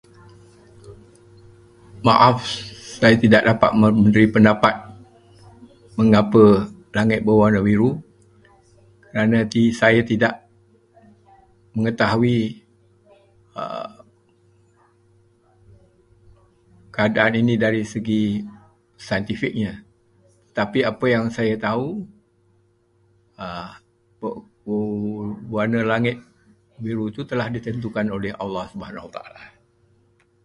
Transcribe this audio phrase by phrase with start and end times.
[2.07, 2.37] Maaf,
[2.99, 4.73] saya tidak dapat memberi pendapat
[6.01, 6.45] mengapa
[6.97, 7.91] langit berwarna biru
[9.13, 9.37] kerana
[9.81, 10.33] saya tidak
[11.77, 12.39] mengetahui
[16.97, 18.23] keadaan ini dari segi
[19.05, 19.71] saintifiknya.
[20.51, 21.87] Tetapi apa yang saya tahu,
[25.57, 26.17] warna langit
[26.83, 29.19] biru itu telah ditentukan oleh Allah SWT.